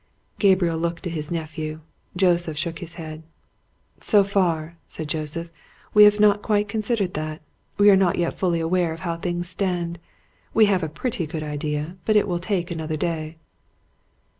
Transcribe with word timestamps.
Gabriel 0.39 0.79
looked 0.79 1.05
at 1.05 1.13
his 1.13 1.29
nephew: 1.29 1.79
Joseph 2.15 2.57
shook 2.57 2.79
his 2.79 2.95
head. 2.95 3.21
"So 3.99 4.23
far," 4.23 4.75
said 4.87 5.07
Joseph, 5.07 5.51
"we 5.93 6.05
have 6.05 6.19
not 6.19 6.41
quite 6.41 6.67
considered 6.67 7.13
that. 7.13 7.39
We 7.77 7.91
are 7.91 7.95
not 7.95 8.17
yet 8.17 8.33
fully 8.33 8.59
aware 8.61 8.93
of 8.93 9.01
how 9.01 9.17
things 9.17 9.47
stand. 9.47 9.99
We 10.55 10.65
have 10.65 10.81
a 10.81 10.89
pretty 10.89 11.27
good 11.27 11.43
idea, 11.43 11.97
but 12.05 12.15
it 12.15 12.27
will 12.27 12.39
take 12.39 12.71
another 12.71 12.97
day." 12.97 13.37